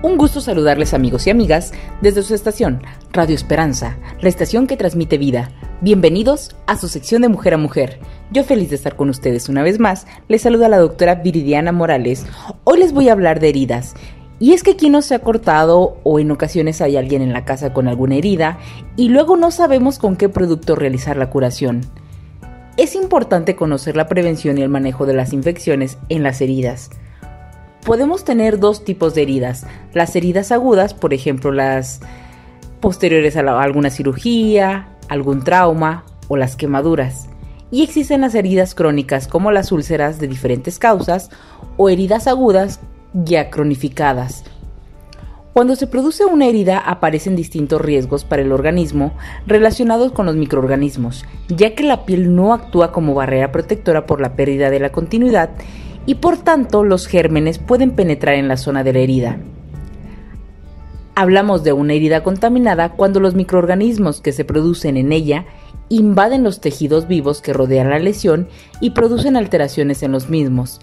[0.00, 5.18] Un gusto saludarles amigos y amigas desde su estación, Radio Esperanza, la estación que transmite
[5.18, 5.50] vida.
[5.80, 7.98] Bienvenidos a su sección de Mujer a Mujer.
[8.30, 12.26] Yo feliz de estar con ustedes una vez más, les saluda la doctora Viridiana Morales.
[12.62, 13.94] Hoy les voy a hablar de heridas.
[14.38, 17.44] Y es que aquí no se ha cortado o en ocasiones hay alguien en la
[17.44, 18.60] casa con alguna herida
[18.94, 21.80] y luego no sabemos con qué producto realizar la curación.
[22.76, 26.90] Es importante conocer la prevención y el manejo de las infecciones en las heridas
[27.88, 29.66] podemos tener dos tipos de heridas.
[29.94, 32.00] Las heridas agudas, por ejemplo, las
[32.80, 37.30] posteriores a, alguna cirugía, algún trauma o las quemaduras.
[37.70, 41.30] Y existen las heridas crónicas como las úlceras de diferentes causas
[41.78, 42.80] o heridas agudas
[43.14, 44.44] ya cronificadas.
[45.54, 49.14] Cuando se produce una herida aparecen distintos riesgos para el organismo
[49.46, 54.36] relacionados con los microorganismos, ya que la piel no actúa como barrera protectora por la
[54.36, 55.48] pérdida de la continuidad
[56.08, 59.36] y por tanto los gérmenes pueden penetrar en la zona de la herida.
[61.14, 65.44] Hablamos de una herida contaminada cuando los microorganismos que se producen en ella
[65.90, 68.48] invaden los tejidos vivos que rodean la lesión
[68.80, 70.80] y producen alteraciones en los mismos.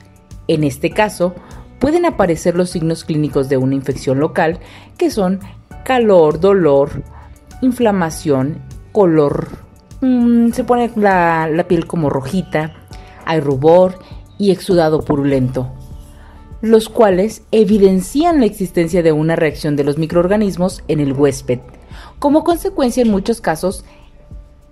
[0.48, 1.34] En este caso,
[1.80, 4.60] pueden aparecer los signos clínicos de una infección local,
[4.96, 5.40] que son
[5.86, 7.02] calor, dolor,
[7.64, 9.48] inflamación, color,
[10.02, 12.76] mm, se pone la, la piel como rojita,
[13.26, 13.98] hay rubor
[14.38, 15.72] y exudado purulento,
[16.62, 21.60] los cuales evidencian la existencia de una reacción de los microorganismos en el huésped.
[22.20, 23.86] Como consecuencia, en muchos casos,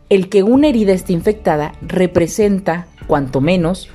[0.09, 3.89] el que una herida esté infectada representa, cuanto menos,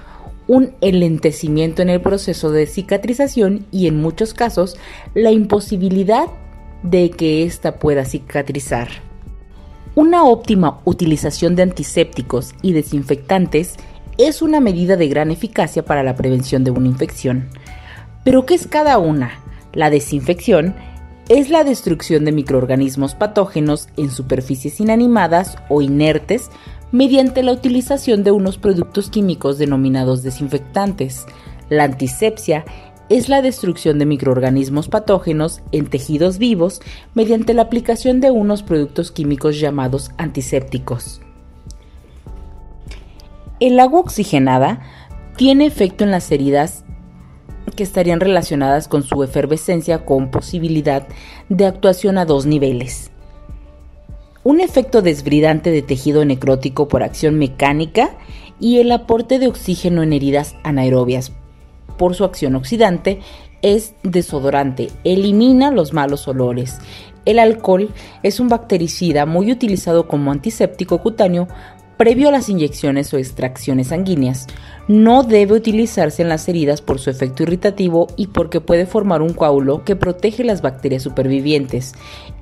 [0.46, 4.76] un enlentecimiento en el proceso de cicatrización y en muchos casos
[5.14, 6.26] la imposibilidad
[6.82, 8.88] de que ésta pueda cicatrizar.
[9.94, 13.74] Una óptima utilización de antisépticos y desinfectantes
[14.18, 17.48] es una medida de gran eficacia para la prevención de una infección.
[18.24, 19.30] Pero ¿qué es cada una?
[19.72, 20.74] La desinfección
[21.28, 26.50] es la destrucción de microorganismos patógenos en superficies inanimadas o inertes
[26.90, 31.26] mediante la utilización de unos productos químicos denominados desinfectantes.
[31.68, 32.64] La antisepsia
[33.08, 36.80] es la destrucción de microorganismos patógenos en tejidos vivos
[37.14, 41.20] mediante la aplicación de unos productos químicos llamados antisépticos.
[43.60, 44.80] El agua oxigenada
[45.36, 46.84] tiene efecto en las heridas
[47.74, 51.08] que estarían relacionadas con su efervescencia con posibilidad
[51.48, 53.10] de actuación a dos niveles.
[54.44, 58.10] Un efecto desbridante de tejido necrótico por acción mecánica
[58.60, 61.32] y el aporte de oxígeno en heridas anaerobias
[61.96, 63.20] por su acción oxidante
[63.60, 66.78] es desodorante, elimina los malos olores.
[67.24, 67.90] El alcohol
[68.22, 71.48] es un bactericida muy utilizado como antiséptico cutáneo
[71.98, 74.46] previo a las inyecciones o extracciones sanguíneas.
[74.86, 79.34] No debe utilizarse en las heridas por su efecto irritativo y porque puede formar un
[79.34, 81.94] coágulo que protege las bacterias supervivientes.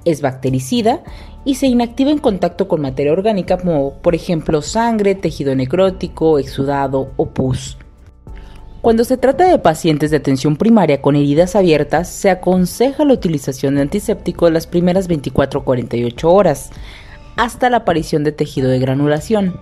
[0.05, 1.03] Es bactericida
[1.45, 7.11] y se inactiva en contacto con materia orgánica como por ejemplo sangre, tejido necrótico, exudado
[7.17, 7.79] o pus.
[8.83, 13.75] Cuando se trata de pacientes de atención primaria con heridas abiertas, se aconseja la utilización
[13.75, 16.71] de antiséptico las primeras 24 48 horas
[17.37, 19.59] hasta la aparición de tejido de granulación.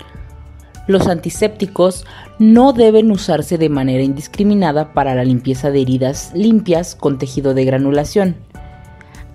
[0.86, 2.04] Los antisépticos
[2.38, 7.64] no deben usarse de manera indiscriminada para la limpieza de heridas limpias con tejido de
[7.64, 8.36] granulación.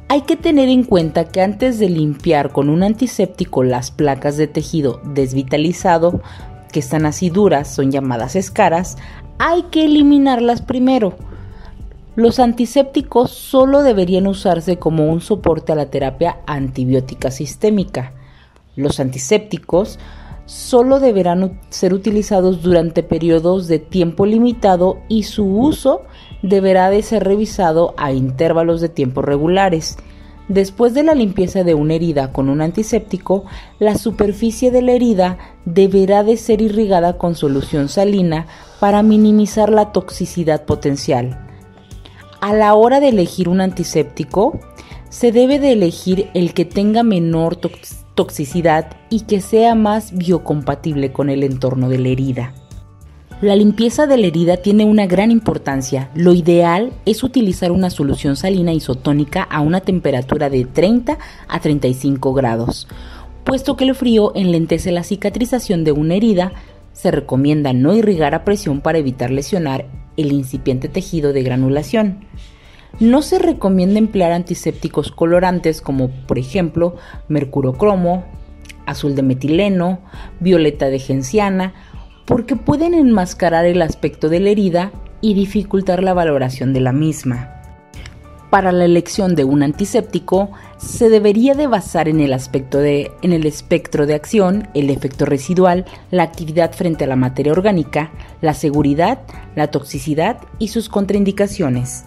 [0.10, 4.48] Hay que tener en cuenta que antes de limpiar con un antiséptico las placas de
[4.48, 6.22] tejido desvitalizado,
[6.72, 8.98] que están así duras, son llamadas escaras,
[9.38, 11.16] hay que eliminarlas primero.
[12.16, 18.14] Los antisépticos solo deberían usarse como un soporte a la terapia antibiótica sistémica.
[18.80, 20.00] Los antisépticos
[20.46, 26.04] solo deberán ser utilizados durante periodos de tiempo limitado y su uso
[26.44, 29.98] deberá de ser revisado a intervalos de tiempo regulares.
[30.48, 33.44] Después de la limpieza de una herida con un antiséptico,
[33.80, 38.48] la superficie de la herida deberá de ser irrigada con solución salina
[38.80, 41.38] para minimizar la toxicidad potencial.
[42.40, 44.58] A la hora de elegir un antiséptico,
[45.10, 51.14] se debe de elegir el que tenga menor toxicidad toxicidad y que sea más biocompatible
[51.14, 52.54] con el entorno de la herida.
[53.40, 56.10] La limpieza de la herida tiene una gran importancia.
[56.16, 61.18] Lo ideal es utilizar una solución salina isotónica a una temperatura de 30
[61.48, 62.90] a 35 grados.
[63.46, 66.52] Puesto que el frío enlentece la cicatrización de una herida,
[66.92, 69.86] se recomienda no irrigar a presión para evitar lesionar
[70.18, 72.26] el incipiente tejido de granulación.
[73.00, 76.98] No se recomienda emplear antisépticos colorantes como por ejemplo
[77.30, 78.26] mercurocromo,
[78.86, 80.00] azul de metileno,
[80.42, 81.74] violeta de genciana,
[82.26, 84.92] porque pueden enmascarar el aspecto de la herida
[85.22, 87.56] y dificultar la valoración de la misma.
[88.50, 93.32] para la elección de un antiséptico se debería de basar en el aspecto de en
[93.32, 98.12] el espectro de acción, el efecto residual, la actividad frente a la materia orgánica,
[98.42, 99.20] la seguridad,
[99.56, 102.06] la toxicidad y sus contraindicaciones.